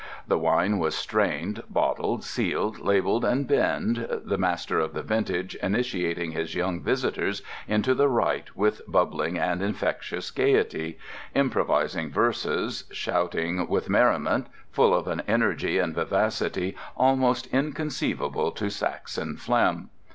[0.27, 6.31] The wine was strained, bottled, sealed, labelled, and binned, the master of the vintage initiating
[6.31, 14.47] his young visitors into the rite with bubbling and infectious gaiety—improvising verses, shouting with merriment,
[14.71, 19.91] full of an energy and vivacity almost inconceivable to Saxon phlegm.